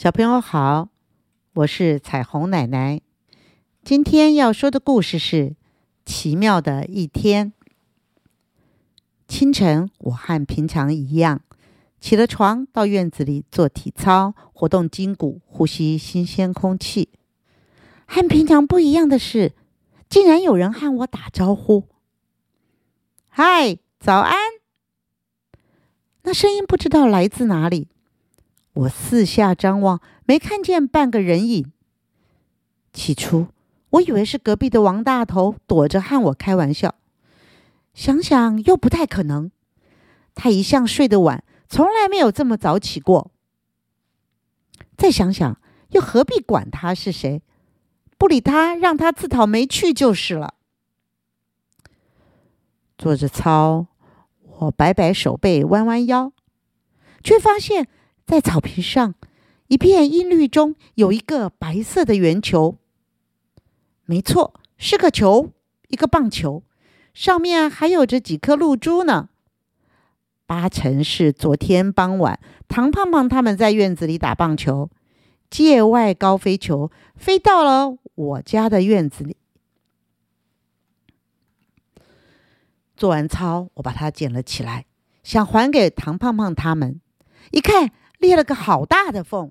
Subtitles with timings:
[0.00, 0.88] 小朋友好，
[1.52, 3.02] 我是彩虹奶奶。
[3.84, 5.36] 今天要说的故事是
[6.06, 7.52] 《奇妙的一天》。
[9.28, 11.42] 清晨，我和平常一样，
[12.00, 17.10] 起了床，到院子里做体操，活动筋骨，呼吸新鲜空气。
[18.06, 19.52] 和平常不一样的是，
[20.08, 21.84] 竟然有人和我打招呼
[23.28, 24.34] ：“嗨，早安！”
[26.24, 27.88] 那声音不知道来自哪里。
[28.80, 31.70] 我四下张望，没看见半个人影。
[32.92, 33.48] 起初，
[33.90, 36.94] 我以为是隔壁的王大头躲着和我开玩笑，
[37.92, 39.50] 想想又不太可能。
[40.34, 43.30] 他一向睡得晚，从来没有这么早起过。
[44.96, 45.60] 再想想，
[45.90, 47.42] 又何必管他是谁？
[48.16, 50.54] 不理他，让他自讨没趣就是了。
[52.96, 53.88] 做着操，
[54.60, 56.32] 我摆摆手背，弯弯腰，
[57.22, 57.86] 却发现。
[58.30, 59.16] 在草坪上，
[59.66, 62.78] 一片阴绿中有一个白色的圆球。
[64.04, 65.50] 没错，是个球，
[65.88, 66.62] 一个棒球，
[67.12, 69.30] 上面还有着几颗露珠呢。
[70.46, 72.38] 八成是昨天傍晚，
[72.68, 74.90] 唐胖胖他们在院子里打棒球，
[75.50, 79.36] 界外高飞球飞到了我家的院子里。
[82.96, 84.86] 做完操，我把它捡了起来，
[85.24, 87.00] 想还给唐胖胖他们。
[87.50, 87.90] 一看。
[88.20, 89.50] 裂了个好大的缝，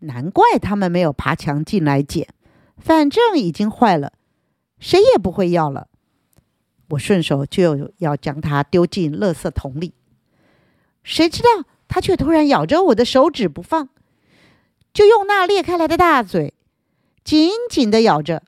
[0.00, 2.28] 难怪他们没有爬墙进来捡。
[2.76, 4.12] 反正已经坏了，
[4.78, 5.88] 谁也不会要了。
[6.90, 9.94] 我顺手就要将它丢进垃圾桶里，
[11.04, 13.88] 谁知道它却突然咬着我的手指不放，
[14.92, 16.52] 就用那裂开来的大嘴
[17.22, 18.42] 紧紧的咬着。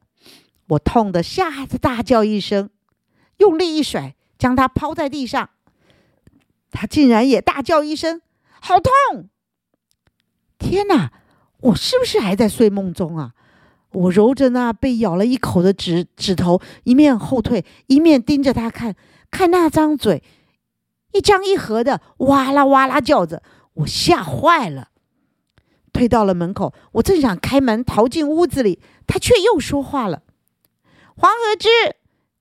[0.68, 2.70] 我痛得吓得大叫一声，
[3.36, 5.50] 用力一甩，将它抛在地上。
[6.72, 8.20] 它竟然也大叫一声
[8.60, 9.28] ：“好痛！”
[10.64, 11.12] 天哪！
[11.60, 13.34] 我是不是还在睡梦中啊？
[13.92, 18.96] 我揉着那被咬了一口的指指头，一面后退，一面盯着他看，
[19.30, 20.22] 看那张嘴
[21.12, 23.42] 一张一合的，哇啦哇啦叫着，
[23.74, 24.88] 我吓坏了。
[25.92, 30.22] 退到了门口，我正想开门逃进屋子里，他却又说话了
[31.14, 31.68] ：“黄河之，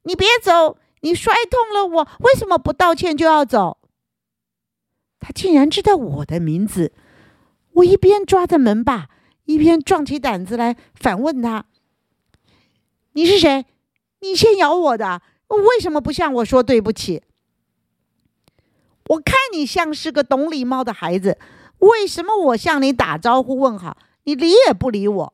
[0.03, 3.79] 你别走，你摔痛了我，为什么不道歉就要走？”
[5.19, 6.93] 他竟然知道我的名字。
[7.73, 9.09] 我一边抓着门把，
[9.45, 11.65] 一边壮起胆子来反问他
[13.13, 13.65] ：“你是谁？
[14.19, 17.23] 你先咬我的，为什么不向我说对不起？
[19.07, 21.37] 我看你像是个懂礼貌的孩子，
[21.79, 25.33] 为什么我向你打招呼问好，你理也不理我？”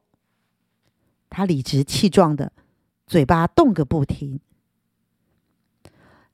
[1.30, 2.52] 他理直气壮的，
[3.06, 4.40] 嘴巴动个不停。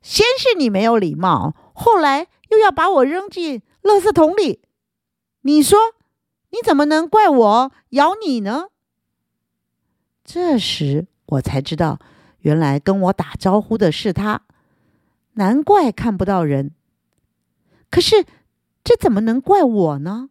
[0.01, 4.61] 先是你没有礼貌，后来又要把我扔进垃圾桶里。
[5.41, 5.77] 你说，
[6.55, 8.69] 你怎么能怪我咬你呢？
[10.23, 11.99] 这时我才知道，
[12.39, 14.43] 原来跟我打招呼的是他，
[15.33, 16.71] 难怪看不到人。
[17.89, 18.25] 可是，
[18.85, 20.29] 这怎么能怪我呢？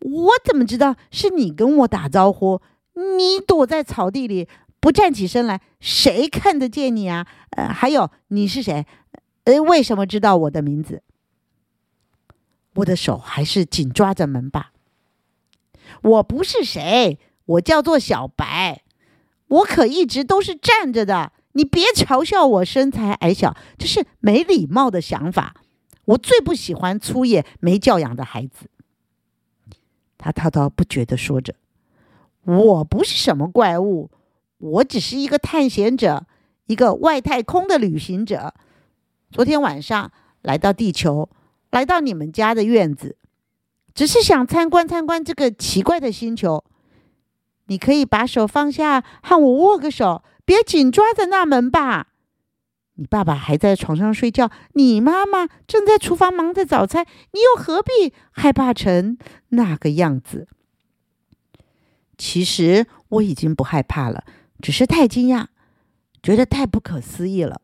[0.00, 2.60] 我怎么知道是你跟我打招呼？
[2.92, 4.46] 你躲在草地里
[4.80, 7.26] 不站起身来，谁看得见你啊？
[7.52, 8.86] 呃，还有你是谁？
[9.44, 11.02] 呃，为什么知道我的名字？
[12.74, 14.72] 我的手还是紧抓着门把。
[16.02, 18.82] 我不是谁，我叫做小白。
[19.48, 21.32] 我可一直都是站着的。
[21.52, 25.54] 你别嘲笑我身材矮小，这是没礼貌的想法。
[26.06, 28.68] 我最不喜欢粗野、没教养的孩子。
[30.18, 31.54] 他滔滔不绝的说着
[32.44, 34.10] ：“我不是什么怪物，
[34.58, 36.26] 我只是一个探险者，
[36.66, 38.54] 一个外太空的旅行者。
[39.30, 41.28] 昨天晚上来到地球。”
[41.72, 43.16] 来到你们家的院子，
[43.96, 46.62] 只是想参观参观这个奇怪的星球。
[47.68, 52.08] 你可以把手放下，和我握个手，别紧抓着那门吧。
[52.94, 59.18] 你爸爸还在床上睡觉，你妈妈正在厨房忙着早餐，你又何必害怕成
[59.48, 60.46] 那个样子？
[62.18, 64.24] 其实我已经不害怕了，
[64.60, 65.46] 只是太惊讶，
[66.22, 67.62] 觉得太不可思议了。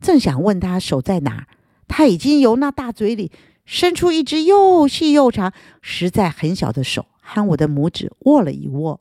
[0.00, 1.48] 正想问他手在哪。
[1.86, 3.30] 他已经由那大嘴里
[3.64, 9.00] 伸出一只又细又长、实在很小的手，和我的拇指握了一握。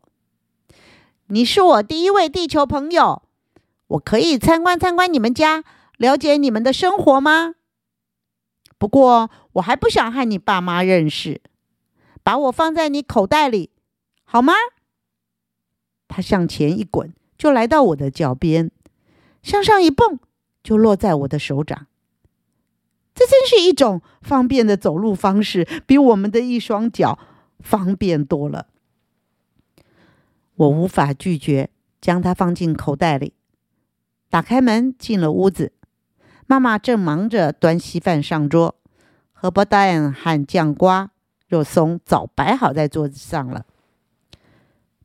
[1.28, 3.24] 你是我第一位地球朋友，
[3.88, 5.64] 我可以参观参观你们家，
[5.98, 7.56] 了解你们的生活吗？
[8.78, 11.42] 不过我还不想和你爸妈认识，
[12.24, 13.70] 把我放在你口袋里，
[14.24, 14.54] 好吗？
[16.08, 18.70] 他向前一滚，就来到我的脚边，
[19.42, 20.20] 向上一蹦，
[20.62, 21.88] 就落在我的手掌。
[23.14, 27.20] 这真是一种方便的走路方式，比我们的一双脚
[27.60, 28.68] 方便多了。
[30.56, 31.70] 我无法拒绝，
[32.02, 33.34] 将它放进口袋里，
[34.30, 35.74] 打开门进了屋子。
[36.46, 38.76] 妈妈正忙着端稀饭上桌，
[39.32, 41.12] 荷包蛋和酱瓜、
[41.48, 43.66] 肉松早摆好在桌子上了。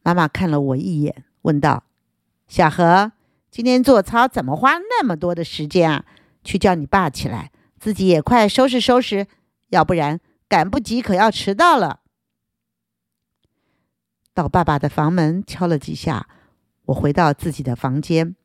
[0.02, 1.84] 妈妈看了我一眼，问道
[2.49, 3.12] ：“小何，
[3.50, 6.04] 今天做操怎么花那么多的时间啊？
[6.43, 9.26] 去叫你爸起来，自己也快收拾收拾，
[9.69, 12.00] 要不然赶不及，可要迟到了。”
[14.34, 16.28] 到爸爸的房门敲了几下，
[16.86, 18.36] 我回到自己的房间，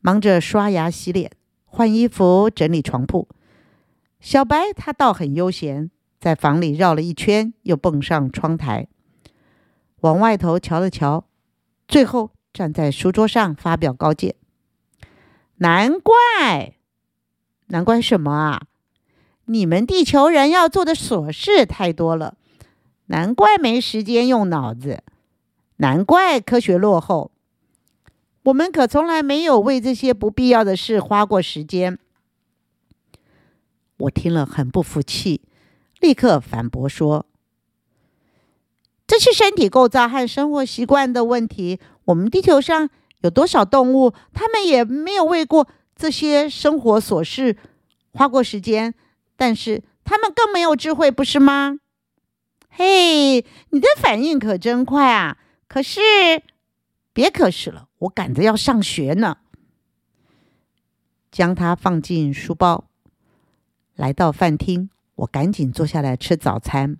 [0.00, 1.32] 忙着刷牙、洗脸、
[1.64, 3.28] 换衣服、整理床铺。
[4.20, 5.90] 小白他倒很悠闲，
[6.20, 8.86] 在房里绕了一圈，又蹦上窗台，
[10.00, 11.26] 往外头瞧了瞧，
[11.88, 14.36] 最后站在书桌上发表高见。
[15.56, 16.76] 难怪，
[17.74, 18.62] 难怪什么啊？
[19.46, 22.36] 你们地球人要做的琐事太多了，
[23.06, 25.02] 难怪没时间用脑子。
[25.78, 27.32] 难怪科学落后，
[28.44, 31.98] 我们可从来没有为这些不必要的事花过时间。
[33.96, 35.40] 我听了很不服气，
[35.98, 37.26] 立刻反驳说
[39.04, 41.80] ：“这是身体构造和生活习惯的问题。
[42.04, 42.88] 我们地球上
[43.22, 47.56] 有多少动物，他们也没有为过这些生活琐事
[48.12, 48.94] 花过时间，
[49.36, 51.78] 但是他们更没有智慧，不是吗？”
[52.76, 55.38] 嘿，你的反应可真快啊！
[55.68, 56.00] 可是，
[57.12, 59.38] 别可是了，我赶着要上学呢。
[61.30, 62.84] 将它放进书包，
[63.94, 66.96] 来到饭厅，我赶紧坐下来吃早餐。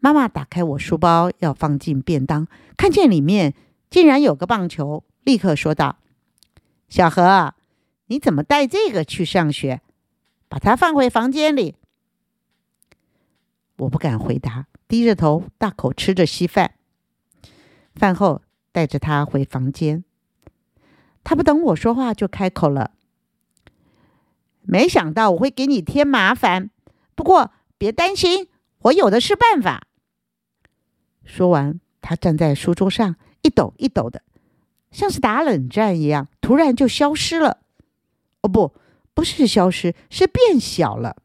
[0.00, 3.54] 妈妈打开我书包要放进便当，看见里面
[3.90, 5.98] 竟然有个棒球，立刻说道
[6.88, 7.54] ：“小何，
[8.12, 9.80] 你怎么带这个去上学？
[10.50, 11.76] 把它放回房间里。”
[13.78, 16.74] 我不敢回答，低着头大口吃着稀饭。
[17.94, 20.04] 饭后带着他回房间，
[21.24, 22.90] 他不等我说话就开口了
[24.60, 26.68] ：“没想到我会给你添麻烦，
[27.14, 28.48] 不过别担心，
[28.80, 29.86] 我有的是办法。”
[31.24, 34.22] 说完，他站在书桌上一抖一抖的，
[34.90, 37.60] 像是打冷战一样，突然就消失了。
[38.42, 38.74] 哦，不，
[39.14, 41.16] 不是消失，是变小了，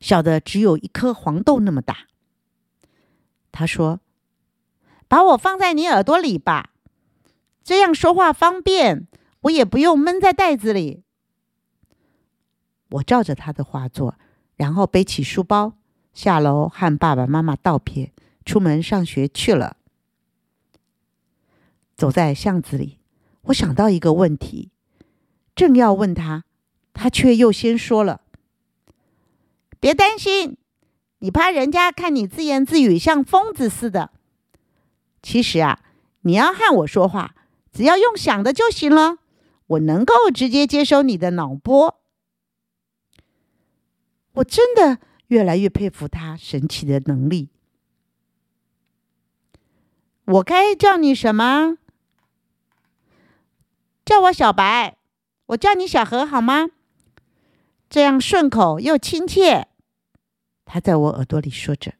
[0.00, 2.08] 小的只有一颗黄豆那么大。
[3.52, 4.00] 他说。
[5.10, 6.68] 把我放在你耳朵里吧，
[7.64, 9.08] 这样说话方便，
[9.40, 11.02] 我也不用闷在袋子里。
[12.90, 14.18] 我照着他的话做，
[14.56, 15.78] 然后背起书包
[16.12, 18.12] 下楼和爸爸妈妈道别，
[18.44, 19.78] 出门上学去了。
[21.96, 22.98] 走在巷子里，
[23.44, 24.72] 我想到一个问题，
[25.58, 26.44] 正要问他，
[26.94, 28.20] 他却又先说了
[29.80, 30.56] ：“别担心，
[31.18, 34.12] 你怕人家看你自言自语像疯子似的。”
[35.20, 35.80] 其实啊，
[36.20, 37.34] 你要和我说话，
[37.72, 39.18] 只要用想的就行了。
[39.66, 42.00] 我能够直接接收你的脑波。
[44.34, 47.48] 我真的越来越佩服他神奇的能力。
[50.24, 51.78] 我该叫你什么？
[54.04, 54.97] 叫我小白。
[55.48, 56.68] 我叫你小何好吗？
[57.88, 59.68] 这样顺口又亲切。
[60.66, 61.94] 他在我耳朵里说着。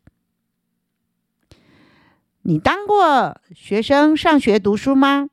[2.43, 5.31] 你当过学生上学读书吗？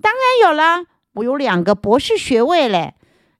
[0.00, 2.94] 当然有了，我有两个博士学位嘞。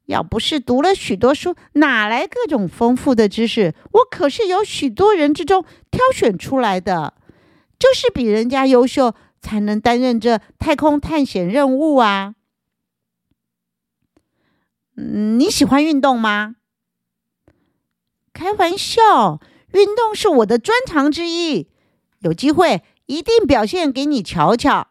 [0.06, 3.74] 要不是读了许多书，哪来各种丰富的知识？
[3.92, 7.14] 我可是有许多人之中挑选出来的，
[7.78, 12.34] 就是比人家优秀，才能担任这太空探险任务啊。
[14.96, 16.56] 嗯，你喜欢运动吗？
[18.32, 19.40] 开玩笑，
[19.72, 21.68] 运动是我的专长之一。
[22.20, 24.88] 有机会一定表现给你瞧瞧。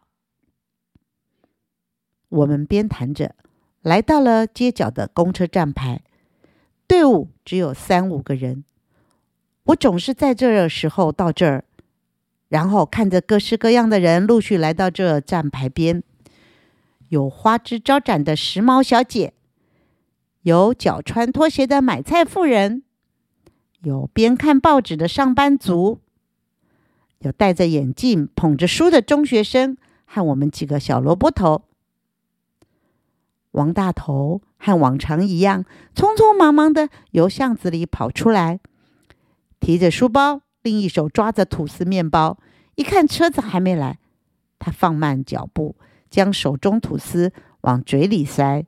[2.29, 3.35] 我们边谈着，
[3.81, 6.01] 来到了街角的公车站牌，
[6.87, 8.63] 队伍只有三五个人。
[9.65, 11.63] 我总是在这时候到这儿，
[12.49, 16.03] 然后看着各式各样的人陆续来到这站牌边，
[17.09, 19.33] 有花枝招展的时髦小姐，
[20.43, 22.83] 有脚穿拖鞋的买菜妇人，
[23.81, 25.99] 有边看报纸的上班族。
[27.19, 31.63] 有戴着眼镜、捧着书的中学生，和我们几个小萝卜头。
[33.51, 35.63] 王大头和往常一样，
[35.95, 38.59] 匆匆忙忙的由巷子里跑出来，
[39.61, 42.37] 提着书包，另一手抓着吐司面包。
[42.75, 43.99] 一看车子还没来，
[44.59, 45.77] 他放慢脚步，
[46.09, 47.31] 将手中吐司
[47.61, 48.65] 往嘴里塞，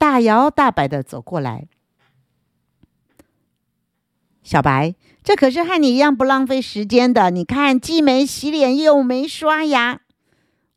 [0.00, 1.68] 大摇大摆的走过来。
[4.42, 7.30] 小白，这可是和你一样不浪费时间的。
[7.30, 10.00] 你看，既没洗脸又没刷牙。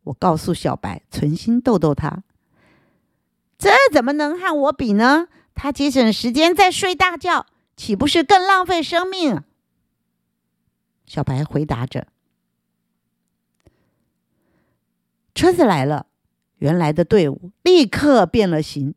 [0.04, 2.24] 我告诉小白，存心逗逗他。
[3.58, 5.30] 这怎么能和我比呢？
[5.56, 7.46] 他节省时间在睡大觉，
[7.78, 9.42] 岂不是更浪费生命？
[11.06, 12.08] 小白回答着。
[15.34, 16.08] 车子来了，
[16.58, 18.94] 原来的队伍立刻变了形，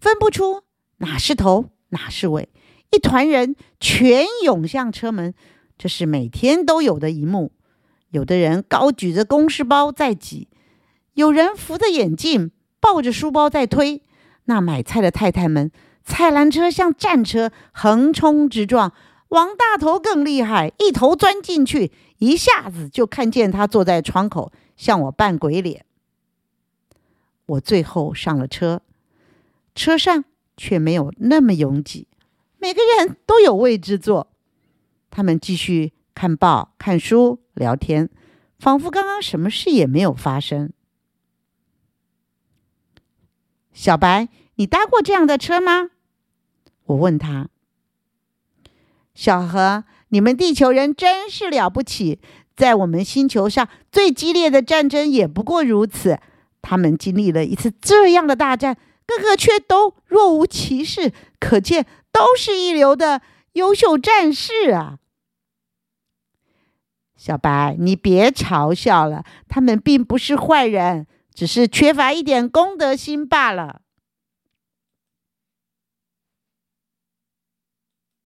[0.00, 0.62] 分不出
[0.98, 2.48] 哪是头哪是尾，
[2.90, 5.34] 一团人全涌向车门。
[5.78, 7.52] 这是每天都有的一幕。
[8.10, 10.48] 有的人高举着公事包在挤，
[11.14, 14.02] 有人扶着眼镜，抱着书包在推。
[14.44, 15.70] 那买菜的太太们，
[16.04, 18.92] 菜篮车像战车横冲直撞。
[19.28, 24.52] 王大头更厉害，一头钻进去，一下子就看见他坐在窗口。
[24.76, 25.86] 向我扮鬼脸，
[27.46, 28.82] 我最后上了车，
[29.76, 30.24] 车上
[30.56, 32.08] 却没有那么拥挤，
[32.58, 34.32] 每个人都有位置坐。
[35.10, 38.10] 他们继续看报、看书、聊天，
[38.58, 40.72] 仿佛刚刚什么事也没有发生。
[43.72, 45.90] 小白，你搭过这样的车吗？
[46.86, 47.48] 我问他。
[49.14, 52.20] 小何，你们地球人真是了不起。
[52.54, 56.18] 在我们星球上最激烈的战争也不过如此。
[56.62, 63.22] 他们经历了一次这样的大战，个个却都若无其事，可见都是一流的
[63.52, 64.98] 优秀战士啊！
[67.16, 73.82] 小白，你别嘲笑了，他们并不是坏人，只是缺乏一点公德心罢了。